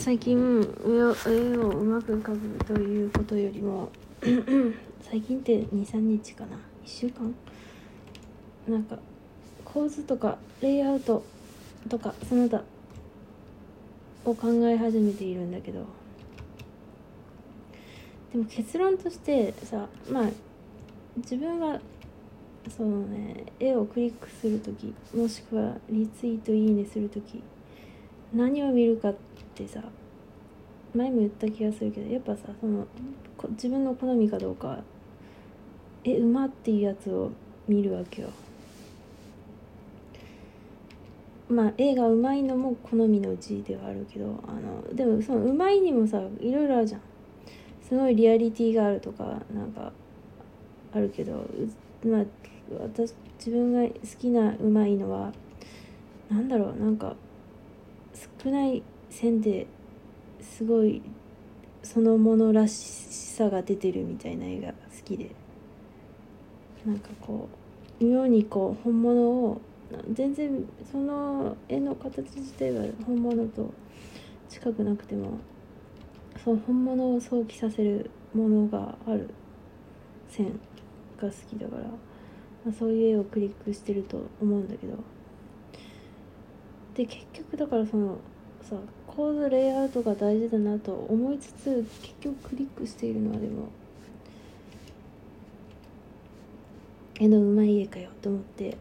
[0.00, 0.38] 最近
[0.86, 3.90] 絵をうまく描くということよりも
[5.02, 7.34] 最近って23日かな？1週間？
[8.66, 8.98] なんか
[9.62, 11.22] 構図とかレイアウト
[11.90, 12.62] とかその他
[14.24, 15.84] を考え始めているんだけど。
[18.32, 20.30] でも結論としてさまあ
[21.18, 21.78] 自分が
[22.74, 27.42] そのね絵をクリックする時もしくはリツイートいいねする時
[28.32, 29.14] 何を見るかっ
[29.54, 29.82] てさ
[30.94, 32.86] 前も言った気がするけどやっぱさその
[33.50, 34.78] 自分の好みかどうか
[36.04, 37.30] え馬っていうやつを
[37.68, 38.28] 見るわけよ。
[41.48, 47.00] まあ絵がうまいのも好みのうちではあるけどあのでもそのうまいにもさいろいろあるじゃん。
[47.82, 49.92] すごいリアリティがあるとかなんか
[50.92, 51.44] あるけど
[52.04, 52.24] まあ
[52.94, 55.32] 私自分が好きなうまいのは
[56.30, 57.16] なんだろうなんか
[58.42, 59.66] 少ない線で
[60.40, 61.02] すごい
[61.82, 65.30] そのものらしさが出てるみたいな絵が好きで。
[66.86, 67.48] なんかこ
[68.00, 69.60] う妙にこう本物を
[70.12, 73.74] 全然その絵の形自体は本物と
[74.48, 75.38] 近くなくても
[76.42, 79.28] その本物を想起させるものがある
[80.28, 80.58] 線
[81.20, 81.90] が好きだから、ま
[82.70, 84.94] あ、そういう絵をクリックしてると思うんだけど。
[86.94, 88.18] で結局だからその
[88.62, 93.68] さ構図レイアウトが大事だなと思いつつ結局クリックしているのはでも
[97.18, 98.76] 絵のうまい絵かよと思って。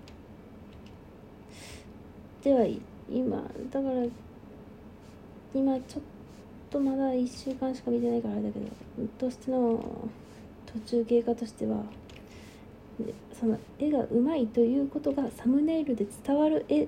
[2.44, 2.66] では
[3.11, 3.38] 今
[3.69, 4.05] だから
[5.53, 6.03] 今ちょっ
[6.69, 10.08] とまだ1週間しか見てないからあれだけどとしての
[10.66, 11.83] 途中経過としては
[13.38, 16.88] その絵がうまいということがサムネイルで伝わる絵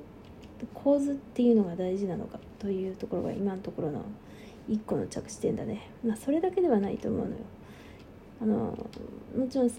[0.73, 4.03] 構図っていうのが大事なのかというところが今のところの
[4.67, 5.89] 一個の着地点だね。
[6.05, 7.37] まあそれだけではないと思うのよ。
[8.41, 8.55] あの
[9.37, 9.71] もちろん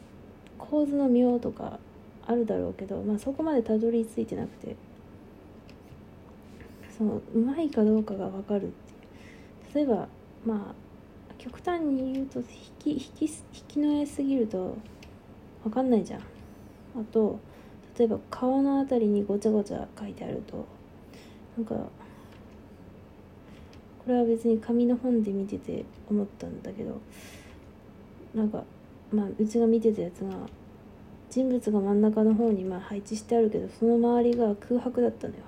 [0.58, 1.78] 構図の妙とか
[2.26, 4.76] あるだろうけど、まあ、そこまでたどり着いてなくて
[6.96, 8.68] そのうまいかどうかが分かるっ
[9.72, 10.08] て例えば
[10.46, 10.74] まあ
[11.38, 12.46] 極端に言うと引
[12.78, 13.32] き引き引
[13.66, 14.76] きの絵すぎると
[15.64, 16.20] 分かんないじゃん。
[16.20, 16.24] あ
[17.10, 17.40] と
[18.02, 20.66] 例えば顔の辺りにごちゃごちゃ書いてあると
[21.56, 21.90] なんかこ
[24.08, 27.00] れは別に紙の本で見てて思ったんだけど
[28.34, 28.64] なんか
[29.12, 30.30] まあうちが見てたやつが
[31.30, 35.40] 人物が真ん中の方にまあ配置してあるけどその周りが空白だったのよ、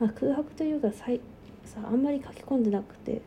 [0.00, 1.20] まあ、空白というかさい
[1.66, 3.20] さあんまり書き込んでなくて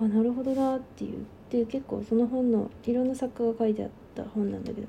[0.00, 1.24] あなるほどなっていう。
[1.50, 4.88] で結構その本のいろんな作家が書いてあった本なんだけど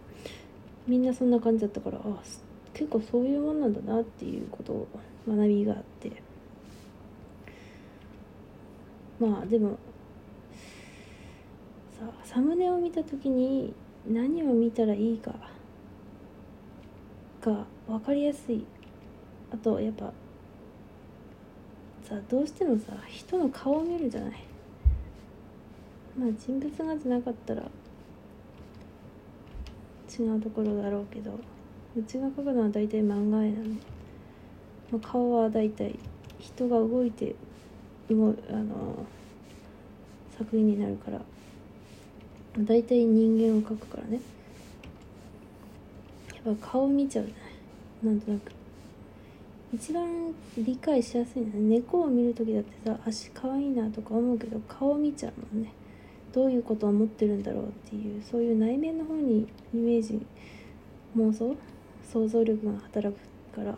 [0.88, 2.10] みんなそんな感じだったからあ
[2.80, 4.88] 結構そういうもんなんだなっていうことを
[5.28, 6.14] 学びがあって。
[9.20, 9.78] まあでも
[11.92, 13.74] さサムネを見た時に
[14.10, 15.36] 何を見たらいいか
[17.42, 18.66] が分かりやすい。
[19.52, 20.14] あとやっぱ
[22.04, 24.32] さどうしてもさ人の顔を見るじゃない。
[26.18, 27.64] まあ人物画じゃなかったら
[30.18, 31.38] 違うところだろうけど。
[31.98, 33.82] うちが描くのは大体漫画絵なんで、
[34.92, 35.98] まあ、顔は大体
[36.40, 37.36] 人が動いて
[38.10, 39.06] 動あの
[40.38, 41.20] 作品になるから。
[42.58, 44.20] 大体人間を描くからね。
[46.44, 48.16] やっぱ顔見ちゃうじゃない。
[48.16, 48.52] なんとなく。
[49.74, 55.72] 一番理解しやすいのは猫を見る時だってさ足可愛いなとか思うけど顔見ちゃうもんね。
[56.34, 60.20] どういうことを思ってるんだろうっていうそういう内面の方にイメージ
[61.16, 61.56] 妄想
[62.12, 63.78] 想像力が働くから。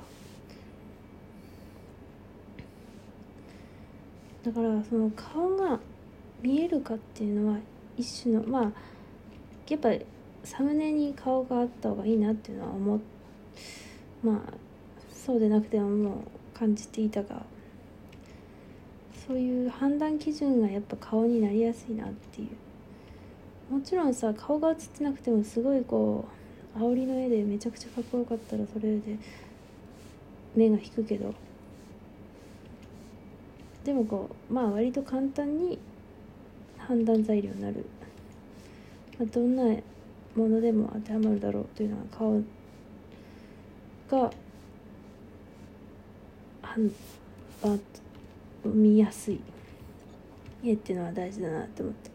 [4.43, 5.79] だからその顔が
[6.41, 7.59] 見えるかっていうのは
[7.95, 8.71] 一種のまあ
[9.69, 9.89] やっぱ
[10.43, 12.99] サムネに顔があった方がいいなっていうのは思
[14.23, 14.53] まあ
[15.13, 16.09] そうでなくてもも
[16.55, 17.43] う感じていたが。
[19.27, 23.73] そういう判断基準がやっぱ顔になりやすいなっていう。
[23.73, 26.40] もちろんさ顔が映ってなくてもすごいこう
[26.77, 29.17] 煽りの絵でめちゃくちゃかっこよかったらそれで
[30.55, 31.33] 目が引くけど。
[33.83, 35.79] でもこうまあ割と簡単に
[36.77, 37.83] 判断材料になる、
[39.17, 39.63] まあ、どんな
[40.35, 42.41] ものでも当てはまるだろうというのは顔
[44.09, 44.31] が
[46.61, 46.91] 判
[47.63, 47.81] 断
[48.63, 49.41] 見やすい。
[50.63, 52.10] 絵っていうのは大事だなって思って。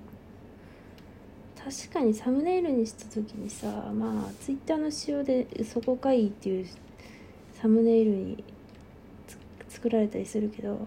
[1.66, 6.66] 確かにサムネイルにした時にさまあツイッターの仕様で「そこかい」っていう
[7.60, 8.44] サムネイルに
[9.68, 10.86] 作られたりするけど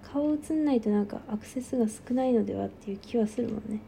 [0.00, 3.80] 顔映んないとなんかアクセスが少ないのではっていう気はするもんね。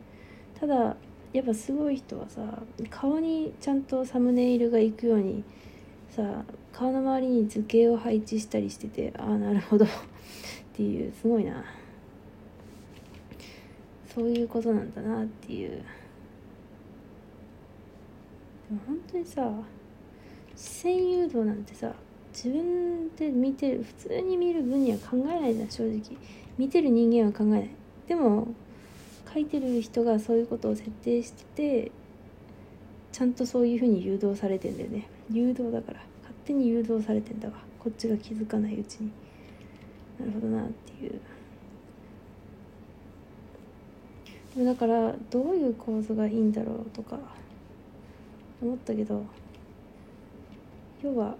[0.58, 0.96] ただ
[1.32, 5.44] やっぱすごい人はさ顔にちゃんとサムネイルがいくように
[6.10, 9.84] さ顔の周りに図形を配置したりしててああなるほど。
[9.84, 9.88] っ
[10.72, 11.64] ていうすごいな。
[14.12, 15.80] そういうことなんだなっていう。
[18.74, 19.48] でも本当にさ
[20.56, 21.92] 視線誘導なんてさ
[22.32, 26.00] 自分で見てる普通に見る分には考えないじゃん正直。
[26.58, 27.70] 見てる人間は考えない。
[28.08, 28.48] でも
[29.32, 31.92] 書いてる人がそういうことを設定してて
[33.12, 35.06] ちゃんとそういうふうに誘導されてんだよね。
[35.30, 36.00] 誘導だから。
[36.22, 37.54] 勝手に誘導されてんだわ。
[37.78, 39.12] こっちが気づかないうちに。
[40.18, 41.20] なるほどなっていう。
[44.64, 47.43] だからどういう構図がいいんだろうとか。
[48.62, 49.24] 思ったけど
[51.02, 51.34] 要は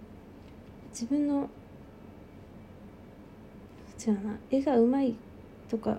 [0.90, 1.48] 自分の
[3.98, 5.14] 違うな絵がうまい
[5.68, 5.98] とかよ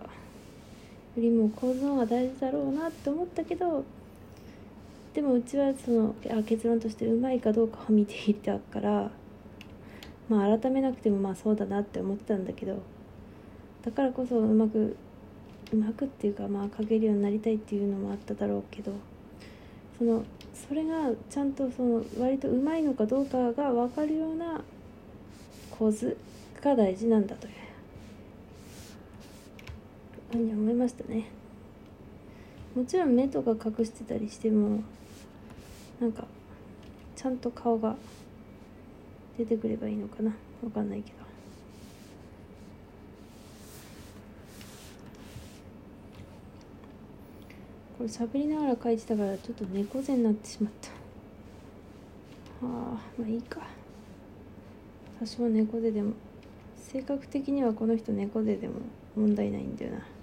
[1.17, 3.83] りも構図の方が大事だろうなって思ったけど
[5.13, 9.09] でもうちはそのあ結論としてうまいかどうかを 見ていたから
[10.27, 12.79] まあ改めなくてもまあそうだなって思ってたんだけど
[13.83, 14.95] だからこそうまく
[15.71, 18.91] うまくっていうかまあ描けるようになりたいっていうのもあっただろうけど
[19.97, 20.23] その
[20.56, 24.62] それがちゃんとその割とうまいのかどうかが分かるような
[25.69, 26.18] 構図
[26.62, 27.54] が大事なんだという。
[30.31, 31.25] ふうに思いましたね。
[32.75, 34.81] もちろん目とか隠してたりしても
[36.00, 36.25] なんか
[37.16, 37.96] ちゃんと顔が
[39.38, 40.36] 出てくればいいのかな。
[40.63, 41.18] わかんないけど
[47.94, 50.90] これ喋りながら書いてたからちょっと猫背になってしまった。
[50.90, 50.94] あ
[52.63, 52.68] あ
[53.18, 53.62] まあいいか。
[55.19, 56.13] 多少猫背でも。
[56.78, 58.75] 性格的にはこの人猫背でも
[59.16, 60.14] 問題ないんだよな。